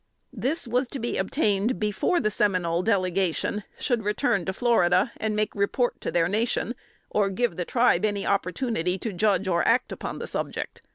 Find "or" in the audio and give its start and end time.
5.21-5.29, 7.11-7.29, 9.47-9.61